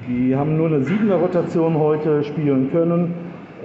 [0.08, 3.14] Die haben nur eine siebener Rotation heute spielen können.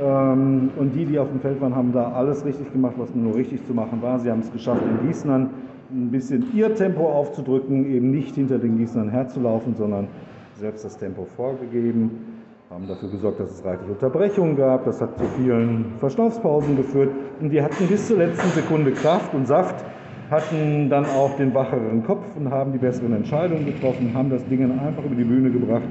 [0.01, 3.35] Ähm, und die, die auf dem Feld waren, haben da alles richtig gemacht, was nur
[3.35, 4.19] richtig zu machen war.
[4.19, 5.49] Sie haben es geschafft, den Gießnern
[5.91, 10.07] ein bisschen ihr Tempo aufzudrücken, eben nicht hinter den Gießnern herzulaufen, sondern
[10.55, 12.30] selbst das Tempo vorgegeben.
[12.71, 14.85] Haben dafür gesorgt, dass es reichlich Unterbrechungen gab.
[14.85, 17.09] Das hat zu vielen Verschnaufspausen geführt.
[17.41, 19.83] Und die hatten bis zur letzten Sekunde Kraft und Saft,
[20.29, 24.63] hatten dann auch den wacheren Kopf und haben die besseren Entscheidungen getroffen, haben das Ding
[24.79, 25.83] einfach über die Bühne gebracht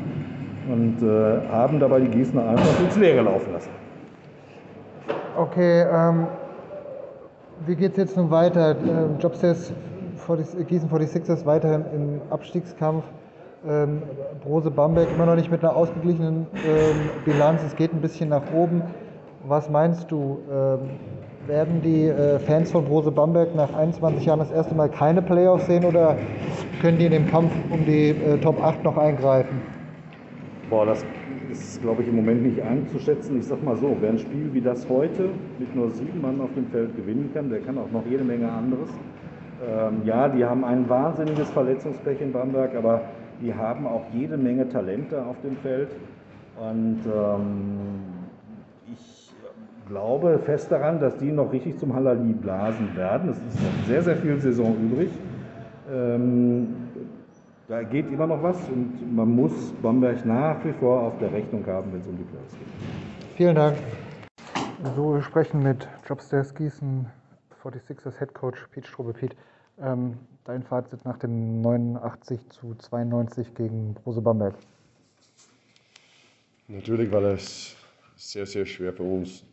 [0.72, 3.70] und äh, haben dabei die Gießener einfach ins Leere laufen lassen.
[5.36, 6.28] Okay, ähm,
[7.66, 8.70] wie geht es jetzt nun weiter?
[8.70, 9.70] Äh, Jobstairs
[10.66, 13.04] Gießen 46ers weiterhin im Abstiegskampf.
[13.68, 14.02] Ähm,
[14.42, 17.62] Brose Bamberg immer noch nicht mit einer ausgeglichenen ähm, Bilanz.
[17.62, 18.82] Es geht ein bisschen nach oben.
[19.46, 20.38] Was meinst du?
[20.50, 20.90] Ähm,
[21.46, 25.66] werden die äh, Fans von Brose Bamberg nach 21 Jahren das erste Mal keine Playoffs
[25.66, 26.16] sehen oder
[26.80, 29.60] können die in dem Kampf um die äh, Top 8 noch eingreifen?
[30.68, 31.04] Boah, das
[31.50, 33.38] ist, glaube ich, im Moment nicht einzuschätzen.
[33.38, 36.54] Ich sag mal so, wer ein Spiel wie das heute mit nur sieben Mann auf
[36.54, 38.88] dem Feld gewinnen kann, der kann auch noch jede Menge anderes.
[39.66, 43.02] Ähm, ja, die haben ein wahnsinniges Verletzungspech in Bamberg, aber
[43.40, 45.88] die haben auch jede Menge Talente auf dem Feld.
[46.58, 48.00] Und ähm,
[48.92, 49.32] ich
[49.88, 53.30] glaube fest daran, dass die noch richtig zum Halali blasen werden.
[53.30, 55.10] Es ist noch sehr, sehr viel Saison übrig.
[55.92, 56.68] Ähm,
[57.68, 61.64] da geht immer noch was und man muss Bamberg nach wie vor auf der Rechnung
[61.66, 63.36] haben, wenn es um die Playoffs geht.
[63.36, 63.76] Vielen Dank.
[64.96, 67.06] So, wir sprechen mit Jobstairs Gießen
[67.62, 69.12] 46ers Head Coach Pete Strube.
[69.12, 69.36] Pete,
[69.82, 74.54] ähm, dein Fazit nach dem 89 zu 92 gegen Brose Bamberg?
[76.68, 77.76] Natürlich war es
[78.16, 79.44] sehr, sehr schwer für uns,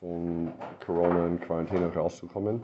[0.00, 0.52] von
[0.84, 2.62] Corona in Quarantäne rauszukommen.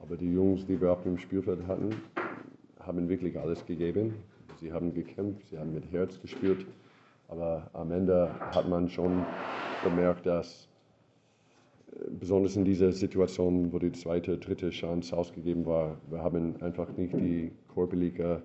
[0.00, 1.94] Aber die Jungs, die wir auf dem Spielfeld hatten,
[2.80, 4.14] haben wirklich alles gegeben.
[4.60, 6.66] Sie haben gekämpft, sie haben mit Herz gespielt.
[7.28, 9.24] Aber am Ende hat man schon
[9.84, 10.68] gemerkt, dass
[12.18, 17.14] besonders in dieser Situation, wo die zweite, dritte Chance ausgegeben war, wir haben einfach nicht
[17.14, 18.42] die körperliche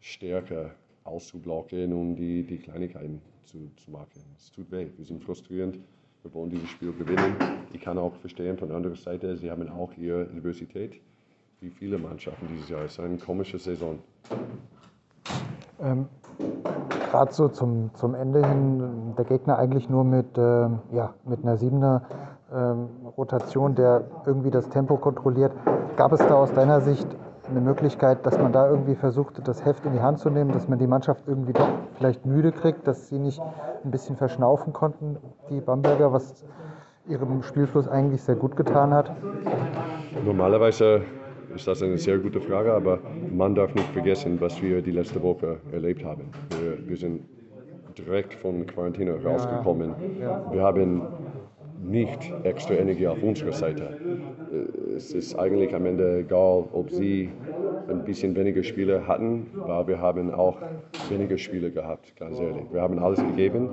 [0.00, 0.70] Stärke
[1.04, 4.08] auszublocken und die, die Kleinigkeiten zu, zu machen.
[4.36, 5.78] Es tut weh, wir sind frustrierend,
[6.22, 7.36] wir wollen dieses Spiel gewinnen.
[7.72, 11.00] Ich kann auch verstehen, von anderer Seite, sie haben auch ihre Diversität,
[11.60, 12.84] wie viele Mannschaften dieses Jahr.
[12.84, 13.98] Es ist eine komische Saison.
[15.80, 16.06] Ähm,
[17.10, 21.56] Gerade so zum, zum Ende hin, der Gegner eigentlich nur mit, äh, ja, mit einer
[21.58, 22.02] Siebener
[22.54, 25.52] ähm, Rotation, der irgendwie das Tempo kontrolliert.
[25.96, 27.06] Gab es da aus deiner Sicht
[27.48, 30.68] eine Möglichkeit, dass man da irgendwie versucht, das Heft in die Hand zu nehmen, dass
[30.68, 33.40] man die Mannschaft irgendwie doch vielleicht müde kriegt, dass sie nicht
[33.84, 35.18] ein bisschen verschnaufen konnten,
[35.50, 36.44] die Bamberger, was
[37.06, 39.10] ihrem Spielfluss eigentlich sehr gut getan hat?
[40.24, 41.02] Normalerweise
[41.54, 42.98] ist das eine sehr gute Frage, aber
[43.30, 46.30] man darf nicht vergessen, was wir die letzte Woche erlebt haben.
[46.60, 47.22] Wir, wir sind
[47.98, 49.94] direkt von Quarantäne rausgekommen.
[50.50, 51.02] Wir haben
[51.84, 53.96] nicht extra Energie auf unserer Seite.
[54.52, 57.30] Äh, es ist eigentlich am Ende egal, ob sie
[57.88, 60.58] ein bisschen weniger Spiele hatten, weil wir haben auch
[61.08, 62.64] weniger Spiele gehabt, ganz ehrlich.
[62.72, 63.70] Wir haben alles gegeben,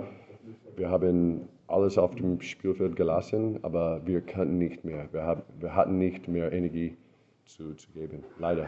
[0.75, 5.07] wir haben alles auf dem Spielfeld gelassen, aber wir konnten nicht mehr.
[5.11, 6.97] Wir, haben, wir hatten nicht mehr Energie
[7.45, 8.67] zu, zu geben, leider.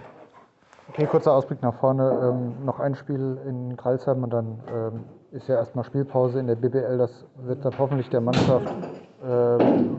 [0.89, 2.19] Okay, kurzer Ausblick nach vorne.
[2.21, 6.55] Ähm, noch ein Spiel in Kreilsheim und dann ähm, ist ja erstmal Spielpause in der
[6.55, 6.97] BBL.
[6.97, 8.73] Das wird dann hoffentlich der Mannschaft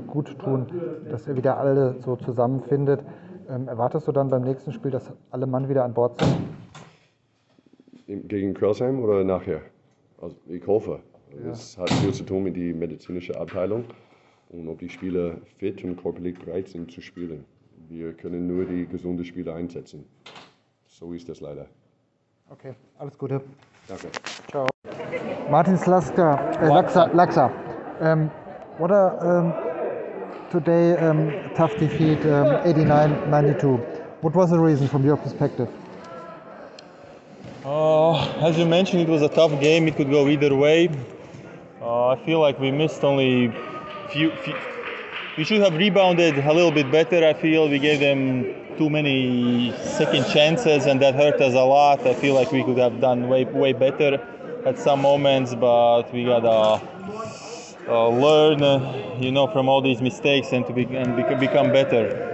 [0.06, 0.66] gut tun,
[1.10, 3.00] dass er wieder alle so zusammenfindet.
[3.48, 6.34] Ähm, erwartest du dann beim nächsten Spiel, dass alle Mann wieder an Bord sind?
[8.28, 9.60] Gegen Kölsheim oder nachher?
[10.20, 11.00] Also ich hoffe.
[11.50, 11.82] Es ja.
[11.82, 13.84] hat viel zu tun mit der medizinischen Abteilung
[14.50, 17.44] und ob die Spieler fit und körperlich bereit sind zu spielen.
[17.88, 20.04] Wir können nur die gesunden Spieler einsetzen.
[20.86, 21.66] So ist das leider.
[22.50, 23.40] Okay, alles Gute.
[23.88, 24.08] Danke.
[24.48, 24.66] Ciao.
[25.50, 27.10] Martin Slaska, äh, Laxa.
[27.12, 27.50] Laxa.
[28.00, 28.30] Um,
[28.78, 29.52] what are um,
[30.50, 33.78] today um, tough defeat, 89-92?
[34.20, 35.68] What was the reason from your perspective?
[37.64, 39.86] Uh, as you mentioned, it was a tough game.
[39.88, 40.90] It could go either way.
[41.80, 43.54] Uh, I feel like we missed only
[44.10, 44.54] few, few
[45.36, 47.26] we should have rebounded a little bit better.
[47.26, 52.06] I feel we gave them too many second chances, and that hurt us a lot.
[52.06, 54.20] I feel like we could have done way way better
[54.64, 56.80] at some moments, but we gotta
[57.88, 61.72] uh, learn, uh, you know, from all these mistakes and to be, and bec- become
[61.72, 62.30] better.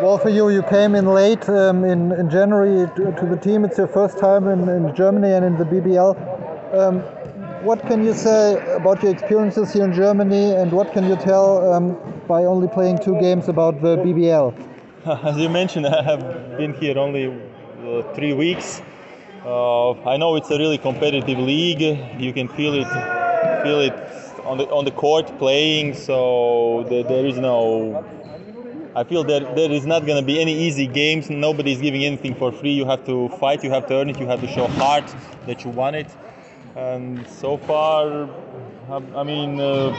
[0.00, 3.64] Well, for you, you came in late um, in, in January to, to, the team.
[3.64, 6.74] It's your first time in, in Germany and in the BBL.
[6.74, 7.00] Um,
[7.64, 11.72] what can you say about your experiences here in Germany, and what can you tell
[11.72, 11.96] um,
[12.26, 14.54] by only playing two games about the BBL?
[15.24, 18.80] As you mentioned, I have been here only uh, three weeks.
[19.44, 21.82] Uh, I know it's a really competitive league.
[22.18, 22.88] You can feel it,
[23.62, 24.19] feel it
[24.50, 25.94] on the on the court playing.
[25.94, 28.04] So there, there is no.
[28.96, 31.30] I feel that there is not going to be any easy games.
[31.30, 32.72] Nobody is giving anything for free.
[32.72, 33.62] You have to fight.
[33.64, 34.18] You have to earn it.
[34.18, 35.14] You have to show heart
[35.46, 36.08] that you want it
[36.76, 38.28] and so far
[39.14, 39.90] I mean uh,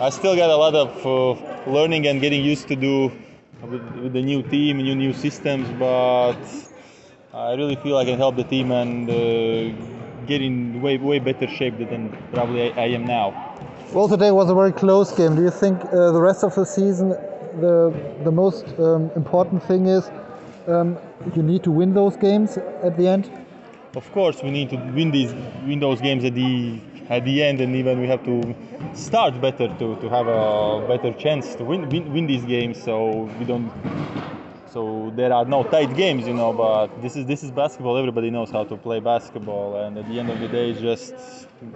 [0.00, 3.10] I still got a lot of uh, learning and getting used to do
[3.62, 6.38] with, with, the new team new new systems but
[7.32, 9.93] I really feel I can help the team and uh,
[10.26, 13.56] get in way way better shape than probably I, I, am now.
[13.92, 15.36] Well today was a very close game.
[15.36, 17.10] Do you think uh, the rest of the season
[17.60, 17.94] the
[18.24, 20.10] the most um, important thing is
[20.66, 20.98] um,
[21.34, 23.30] you need to win those games at the end?
[23.96, 25.32] Of course we need to win these
[25.66, 28.54] win those games at the at the end and even we have to
[28.94, 32.82] start better to, to have a better chance to win, win win these games.
[32.82, 33.70] So we don't
[34.74, 38.28] so there are no tight games you know but this is this is basketball everybody
[38.28, 41.14] knows how to play basketball and at the end of the day it's just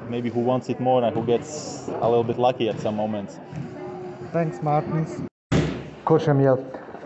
[0.09, 3.39] maybe who wants it more and who gets a little bit lucky at some moments
[4.33, 5.23] thanks martins
[6.05, 6.57] coach emil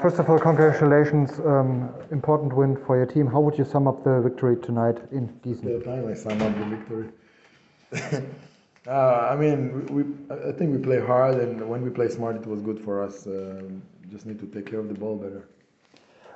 [0.01, 1.39] First of all, congratulations.
[1.47, 3.29] Um, important win for your team.
[3.29, 5.63] How would you sum up the victory tonight in Gießen?
[5.63, 7.09] Yeah, finally sum up the victory.
[8.89, 10.03] uh, I mean, we,
[10.49, 13.29] I think we play hard, and when we play smart, it was good for us.
[13.29, 13.81] Um,
[14.11, 15.47] just need to take care of the ball better.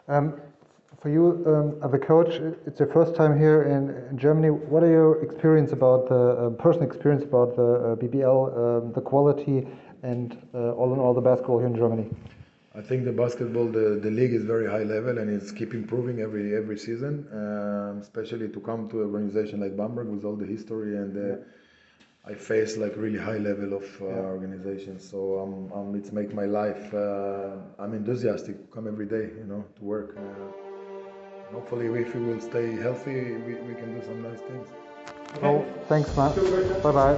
[0.08, 0.40] Um,
[1.02, 4.50] for you, um, as a coach, it's your first time here in, in Germany.
[4.50, 9.00] What are your experience about the uh, personal experience about the uh, BBL, um, the
[9.00, 9.66] quality,
[10.02, 12.08] and uh, all in all the basketball here in Germany?
[12.76, 16.20] I think the basketball, the, the league is very high level and it's keep improving
[16.20, 17.26] every every season.
[17.32, 21.36] Um, especially to come to an organization like Bamberg with all the history and uh,
[22.28, 24.16] I face like really high level of uh, yeah.
[24.16, 24.98] organization.
[24.98, 26.92] So um, um, it's make my life.
[26.92, 28.68] Uh, I'm enthusiastic.
[28.72, 30.18] Come every day, you know, to work.
[30.18, 30.22] Uh,
[31.52, 34.66] hopefully, if we will stay healthy, we, we can do some nice things.
[35.42, 36.34] Oh, thanks, Matt.
[36.82, 37.16] Bye bye.